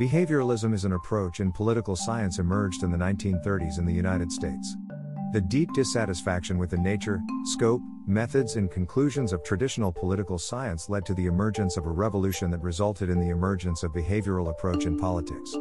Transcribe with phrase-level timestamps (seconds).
[0.00, 4.74] Behavioralism is an approach in political science emerged in the 1930s in the United States.
[5.34, 11.04] The deep dissatisfaction with the nature, scope, methods, and conclusions of traditional political science led
[11.04, 14.96] to the emergence of a revolution that resulted in the emergence of behavioral approach in
[14.96, 15.54] politics.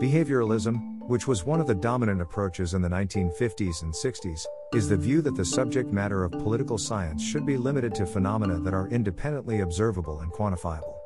[0.00, 4.44] Behavioralism, which was one of the dominant approaches in the 1950s and 60s,
[4.74, 8.58] is the view that the subject matter of political science should be limited to phenomena
[8.58, 11.01] that are independently observable and quantifiable.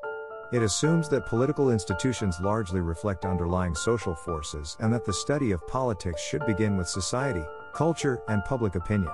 [0.53, 5.67] It assumes that political institutions largely reflect underlying social forces and that the study of
[5.67, 7.43] politics should begin with society,
[7.75, 9.11] culture, and public opinion.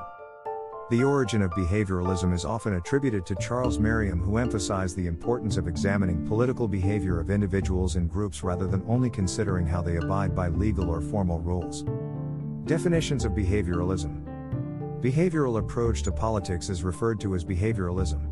[0.90, 5.68] The origin of behavioralism is often attributed to Charles Merriam, who emphasized the importance of
[5.68, 10.48] examining political behavior of individuals and groups rather than only considering how they abide by
[10.48, 11.84] legal or formal rules.
[12.66, 14.22] Definitions of behavioralism
[15.00, 18.31] Behavioral approach to politics is referred to as behavioralism.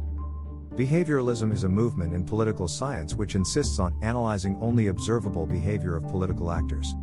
[0.77, 6.07] Behavioralism is a movement in political science which insists on analyzing only observable behavior of
[6.09, 6.95] political actors.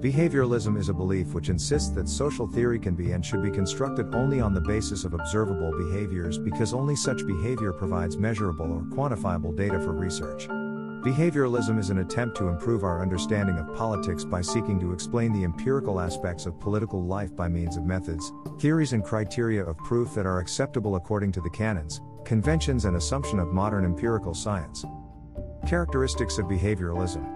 [0.00, 4.12] Behavioralism is a belief which insists that social theory can be and should be constructed
[4.12, 9.56] only on the basis of observable behaviors because only such behavior provides measurable or quantifiable
[9.56, 10.48] data for research.
[10.48, 15.44] Behavioralism is an attempt to improve our understanding of politics by seeking to explain the
[15.44, 20.26] empirical aspects of political life by means of methods, theories, and criteria of proof that
[20.26, 24.84] are acceptable according to the canons, conventions and assumption of modern empirical science.
[25.66, 27.26] Characteristics of behavioralism.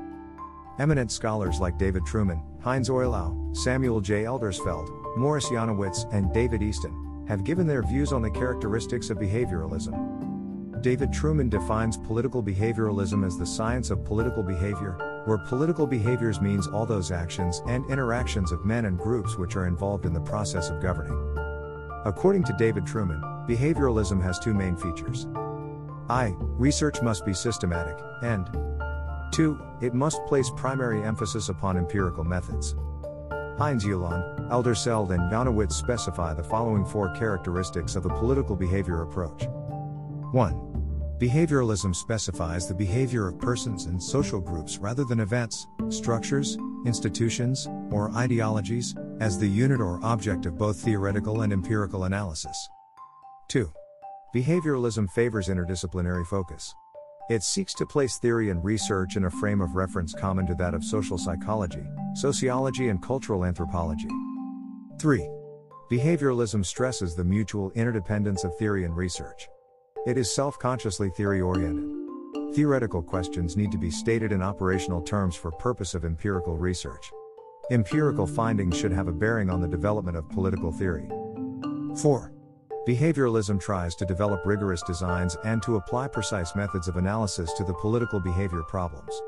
[0.78, 4.24] Eminent scholars like David Truman, Heinz Eulau, Samuel J.
[4.24, 10.82] Eldersveld, Morris Janowitz, and David Easton have given their views on the characteristics of behavioralism.
[10.82, 16.68] David Truman defines political behavioralism as the science of political behavior, where political behaviors means
[16.68, 20.70] all those actions and interactions of men and groups which are involved in the process
[20.70, 21.16] of governing.
[22.04, 25.26] According to David Truman, behavioralism has two main features.
[26.08, 26.34] I.
[26.38, 28.48] Research must be systematic, and
[29.32, 29.60] 2.
[29.80, 32.74] It must place primary emphasis upon empirical methods.
[33.58, 39.46] Heinz Eulau, Eldersveld, and Janowitz specify the following four characteristics of the political behavior approach.
[40.32, 41.16] 1.
[41.18, 48.10] Behavioralism specifies the behavior of persons and social groups rather than events, structures, institutions, or
[48.14, 52.68] ideologies, as the unit or object of both theoretical and empirical analysis.
[53.48, 53.72] 2.
[54.34, 56.74] Behavioralism favors interdisciplinary focus.
[57.30, 60.74] It seeks to place theory and research in a frame of reference common to that
[60.74, 64.08] of social psychology, sociology, and cultural anthropology.
[65.00, 65.28] 3.
[65.90, 69.48] Behavioralism stresses the mutual interdependence of theory and research.
[70.06, 71.92] It is self consciously theory oriented.
[72.54, 77.10] Theoretical questions need to be stated in operational terms for purpose of empirical research.
[77.70, 81.08] Empirical findings should have a bearing on the development of political theory.
[82.00, 82.35] 4.
[82.86, 87.74] Behavioralism tries to develop rigorous designs and to apply precise methods of analysis to the
[87.74, 89.20] political behavior problems.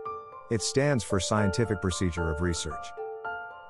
[0.49, 2.87] It stands for scientific procedure of research.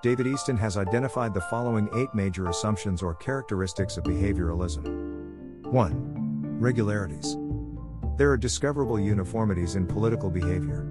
[0.03, 5.63] David Easton has identified the following eight major assumptions or characteristics of behavioralism.
[5.65, 6.61] 1.
[6.61, 7.39] Regularities.
[8.19, 10.87] There are discoverable uniformities in political behavior.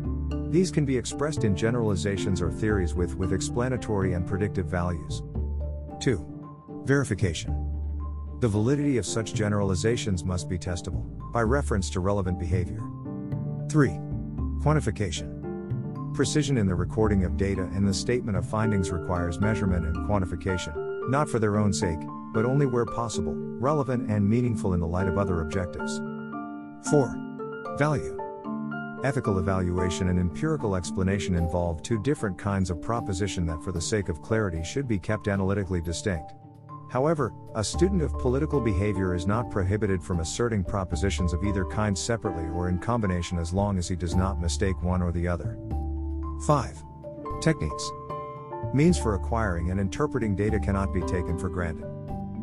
[0.50, 5.22] These can be expressed in generalizations or theories with, with explanatory and predictive values.
[6.00, 6.82] 2.
[6.86, 7.77] Verification.
[8.40, 12.84] The validity of such generalizations must be testable, by reference to relevant behavior.
[13.68, 13.90] 3.
[14.62, 16.14] Quantification.
[16.14, 21.10] Precision in the recording of data and the statement of findings requires measurement and quantification,
[21.10, 21.98] not for their own sake,
[22.32, 25.98] but only where possible, relevant and meaningful in the light of other objectives.
[26.92, 27.76] 4.
[27.80, 28.20] Value.
[29.04, 34.10] Ethical evaluation and empirical explanation involve two different kinds of proposition that, for the sake
[34.10, 36.34] of clarity, should be kept analytically distinct.
[36.90, 41.98] However, a student of political behavior is not prohibited from asserting propositions of either kind
[41.98, 45.58] separately or in combination as long as he does not mistake one or the other.
[46.46, 46.84] 5.
[47.42, 47.92] Techniques.
[48.74, 51.86] Means for acquiring and interpreting data cannot be taken for granted.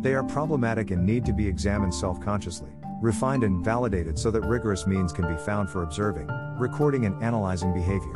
[0.02, 2.70] They are problematic and need to be examined self consciously
[3.04, 6.26] refined and validated so that rigorous means can be found for observing,
[6.58, 8.14] recording, and analyzing behavior.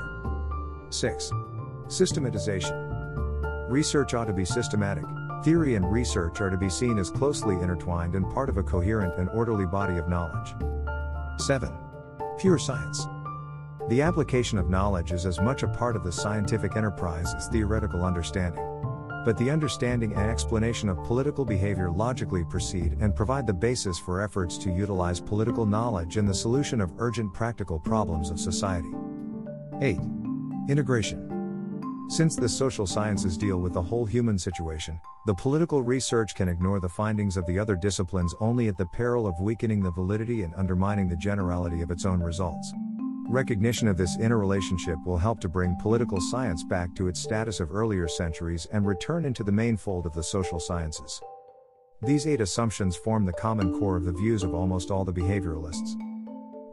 [0.91, 1.31] 6.
[1.89, 2.75] Systematization.
[3.69, 5.05] Research ought to be systematic.
[5.45, 9.19] Theory and research are to be seen as closely intertwined and part of a coherent
[9.19, 10.55] and orderly body of knowledge.
[11.39, 11.73] 7.
[12.39, 13.07] Pure science.
[13.89, 18.05] The application of knowledge is as much a part of the scientific enterprise as theoretical
[18.05, 18.65] understanding
[19.29, 24.23] but the understanding and explanation of political behavior logically proceed and provide the basis for
[24.23, 28.89] efforts to utilize political knowledge in the solution of urgent practical problems of society.
[29.83, 29.99] 8.
[30.71, 31.28] Integration.
[32.11, 36.81] Since the social sciences deal with the whole human situation, the political research can ignore
[36.81, 40.55] the findings of the other disciplines only at the peril of weakening the validity and
[40.55, 42.73] undermining the generality of its own results.
[43.29, 47.75] Recognition of this interrelationship will help to bring political science back to its status of
[47.75, 51.21] earlier centuries and return into the main fold of the social sciences.
[52.01, 55.91] These eight assumptions form the common core of the views of almost all the behavioralists.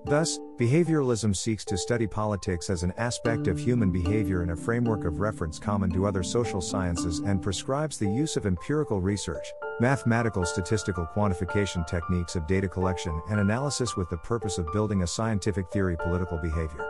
[0.06, 5.04] Thus, behavioralism seeks to study politics as an aspect of human behavior in a framework
[5.04, 9.48] of reference common to other social sciences and prescribes the use of empirical research,
[9.80, 15.08] mathematical statistical quantification techniques of data collection and analysis with the purpose of building a
[15.08, 16.88] scientific theory political behavior.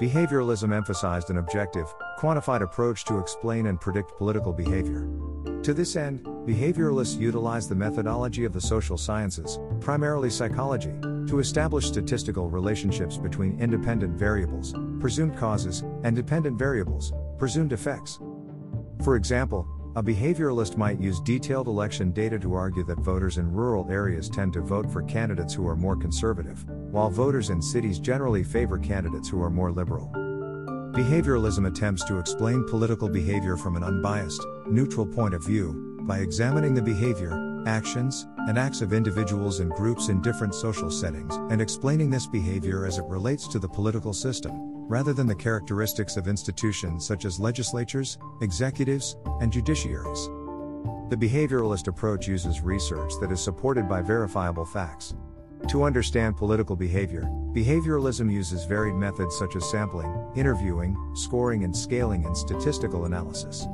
[0.00, 1.86] Behavioralism emphasized an objective,
[2.18, 5.08] quantified approach to explain and predict political behavior.
[5.62, 10.92] To this end, behavioralists utilize the methodology of the social sciences, primarily psychology,
[11.34, 18.20] to establish statistical relationships between independent variables, presumed causes, and dependent variables, presumed effects.
[19.02, 19.66] For example,
[19.96, 24.52] a behavioralist might use detailed election data to argue that voters in rural areas tend
[24.52, 29.28] to vote for candidates who are more conservative, while voters in cities generally favor candidates
[29.28, 30.12] who are more liberal.
[30.94, 36.74] Behavioralism attempts to explain political behavior from an unbiased, neutral point of view, by examining
[36.74, 42.10] the behavior, actions, and acts of individuals and groups in different social settings, and explaining
[42.10, 44.52] this behavior as it relates to the political system,
[44.88, 50.28] rather than the characteristics of institutions such as legislatures, executives, and judiciaries.
[51.10, 55.14] The behavioralist approach uses research that is supported by verifiable facts.
[55.68, 57.22] To understand political behavior,
[57.52, 63.66] behavioralism uses varied methods such as sampling, interviewing, scoring, and scaling and statistical analysis.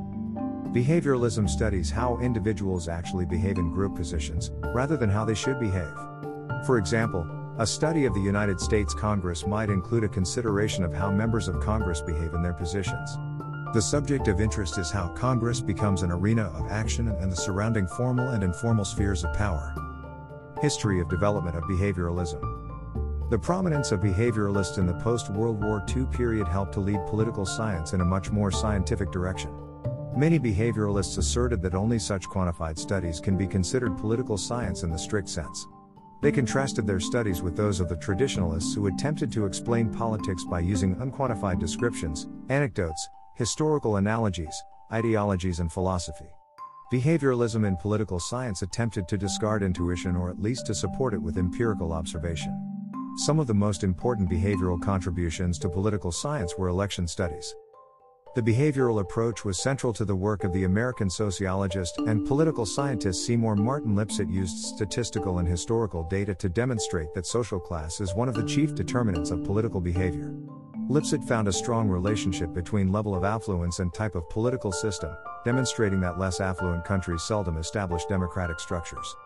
[0.72, 5.93] Behavioralism studies how individuals actually behave in group positions, rather than how they should behave.
[6.64, 7.26] For example,
[7.58, 11.58] a study of the United States Congress might include a consideration of how members of
[11.58, 13.19] Congress behave in their positions.
[13.75, 17.88] The subject of interest is how Congress becomes an arena of action and the surrounding
[17.88, 19.75] formal and informal spheres of power.
[20.62, 23.28] History of development of behavioralism.
[23.28, 27.44] The prominence of behavioralists in the post World War II period helped to lead political
[27.44, 29.50] science in a much more scientific direction.
[30.16, 34.98] Many behavioralists asserted that only such quantified studies can be considered political science in the
[34.98, 35.66] strict sense.
[36.20, 40.60] They contrasted their studies with those of the traditionalists who attempted to explain politics by
[40.60, 44.62] using unquantified descriptions, anecdotes, historical analogies,
[44.92, 46.28] ideologies, and philosophy.
[46.92, 51.38] Behavioralism in political science attempted to discard intuition or at least to support it with
[51.38, 52.52] empirical observation.
[53.16, 57.54] Some of the most important behavioral contributions to political science were election studies.
[58.37, 63.27] The behavioral approach was central to the work of the American sociologist and political scientist
[63.27, 68.29] Seymour Martin Lipset used statistical and historical data to demonstrate that social class is one
[68.29, 70.32] of the chief determinants of political behavior.
[70.88, 75.11] Lipset found a strong relationship between level of affluence and type of political system,
[75.44, 79.17] demonstrating that less affluent countries seldom establish democratic structures.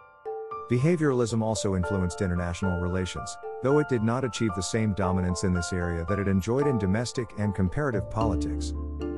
[0.70, 5.72] Behavioralism also influenced international relations, though it did not achieve the same dominance in this
[5.72, 8.72] area that it enjoyed in domestic and comparative politics.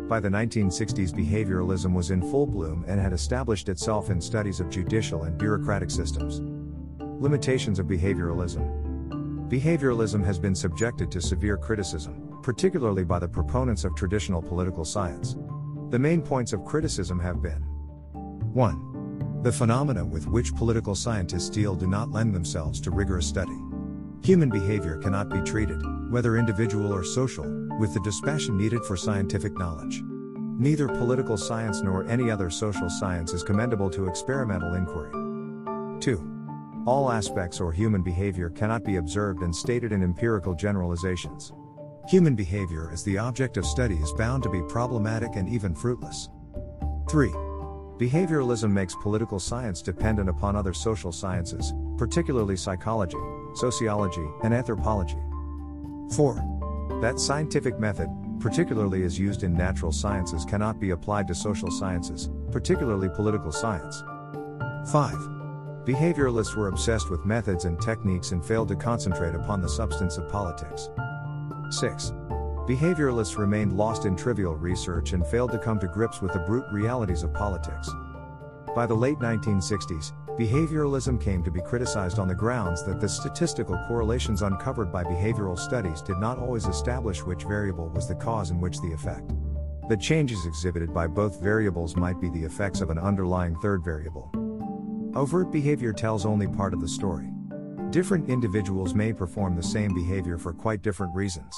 [0.09, 4.71] By the 1960s, behavioralism was in full bloom and had established itself in studies of
[4.71, 6.41] judicial and bureaucratic systems.
[7.21, 13.95] Limitations of behavioralism Behavioralism has been subjected to severe criticism, particularly by the proponents of
[13.95, 15.37] traditional political science.
[15.91, 17.63] The main points of criticism have been
[18.53, 19.43] 1.
[19.43, 23.57] The phenomena with which political scientists deal do not lend themselves to rigorous study.
[24.27, 25.81] Human behavior cannot be treated,
[26.11, 27.45] whether individual or social,
[27.79, 30.03] with the dispassion needed for scientific knowledge.
[30.59, 35.13] Neither political science nor any other social science is commendable to experimental inquiry.
[36.01, 36.83] 2.
[36.89, 41.53] All aspects or human behavior cannot be observed and stated in empirical generalizations.
[42.09, 46.31] Human behavior as the object of study is bound to be problematic and even fruitless.
[47.09, 47.29] 3.
[47.97, 53.19] Behavioralism makes political science dependent upon other social sciences, particularly psychology,
[53.57, 55.19] sociology, and anthropology.
[56.15, 56.99] 4.
[57.01, 58.09] That scientific method,
[58.41, 64.03] particularly as used in natural sciences, cannot be applied to social sciences, particularly political science.
[64.91, 65.13] 5.
[65.85, 70.29] Behavioralists were obsessed with methods and techniques and failed to concentrate upon the substance of
[70.29, 70.91] politics.
[71.71, 72.13] 6.
[72.67, 76.67] Behavioralists remained lost in trivial research and failed to come to grips with the brute
[76.73, 77.89] realities of politics.
[78.75, 83.79] By the late 1960s, behavioralism came to be criticized on the grounds that the statistical
[83.89, 88.61] correlations uncovered by behavioral studies did not always establish which variable was the cause and
[88.61, 89.33] which the effect.
[89.89, 94.31] The changes exhibited by both variables might be the effects of an underlying third variable.
[95.15, 97.31] Overt behavior tells only part of the story.
[97.91, 101.55] Different individuals may perform the same behavior for quite different reasons.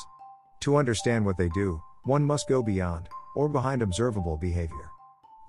[0.60, 4.90] To understand what they do, one must go beyond, or behind observable behavior.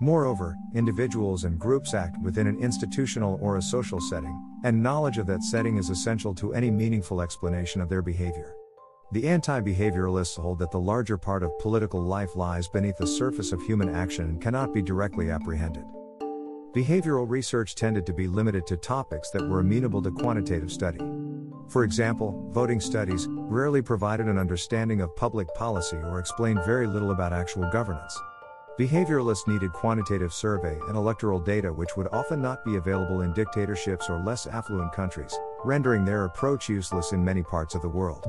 [0.02, 5.28] Moreover, individuals and groups act within an institutional or a social setting, and knowledge of
[5.28, 8.56] that setting is essential to any meaningful explanation of their behavior.
[9.12, 13.52] The anti behavioralists hold that the larger part of political life lies beneath the surface
[13.52, 15.84] of human action and cannot be directly apprehended.
[16.74, 21.00] Behavioral research tended to be limited to topics that were amenable to quantitative study.
[21.68, 27.12] For example, voting studies rarely provided an understanding of public policy or explained very little
[27.12, 28.18] about actual governance.
[28.80, 34.10] Behavioralists needed quantitative survey and electoral data, which would often not be available in dictatorships
[34.10, 38.26] or less affluent countries, rendering their approach useless in many parts of the world.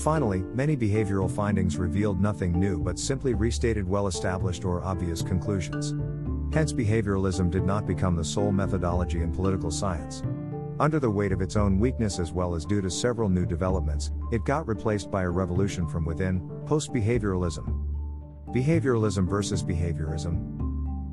[0.00, 5.94] Finally, many behavioral findings revealed nothing new but simply restated well established or obvious conclusions.
[6.52, 10.22] Hence, behavioralism did not become the sole methodology in political science.
[10.78, 14.10] Under the weight of its own weakness as well as due to several new developments,
[14.30, 17.73] it got replaced by a revolution from within, post behavioralism.
[18.54, 20.56] Behavioralism versus behaviorism.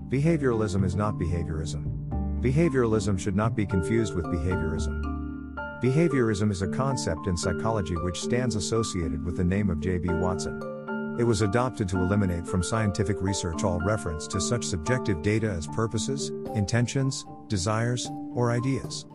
[0.10, 2.08] Behavioralism is not behaviorism.
[2.40, 5.02] Behavioralism should not be confused with behaviorism.
[5.82, 10.10] Behaviorism is a concept in psychology which stands associated with the name of J.B.
[10.10, 10.62] Watson.
[11.20, 15.66] It was adopted to eliminate from scientific research all reference to such subjective data as
[15.66, 19.08] purposes, intentions, desires, or ideas.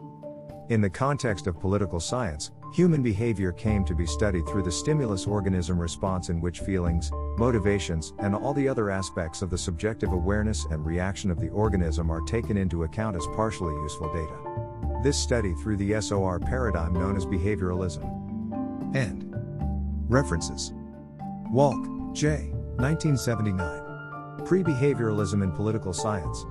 [0.68, 5.26] In the context of political science, human behavior came to be studied through the stimulus
[5.26, 10.64] organism response, in which feelings, motivations, and all the other aspects of the subjective awareness
[10.66, 14.46] and reaction of the organism are taken into account as partially useful data
[15.06, 18.04] this study through the SOR paradigm known as behavioralism.
[18.96, 19.32] End.
[20.08, 20.73] References
[21.52, 22.50] Wahlke, J.
[22.76, 24.44] 1979.
[24.44, 26.44] Pre behavioralism in Political Science.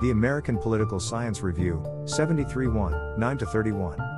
[0.00, 4.11] The American Political Science Review, 73 1, 9 31.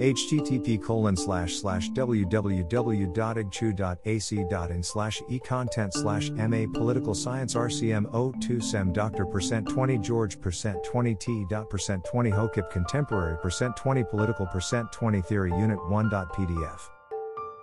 [0.00, 9.26] http colon slash slash www.igchu.ac.in slash e-content slash ma political science rcm 02 sem dr
[9.26, 14.90] percent 20 george percent 20 t dot percent 20 hokip contemporary percent 20 political percent
[14.92, 16.99] 20 theory unit 1.pdf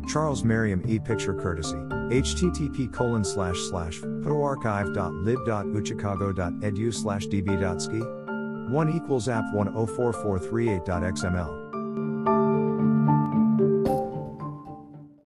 [0.08, 0.98] Charles Merriam E.
[0.98, 8.00] Picture Courtesy, http colon slash slash photoarchive.lib.uchicago.edu slash db.ski.
[8.72, 11.65] 1 equals app 104438.xml.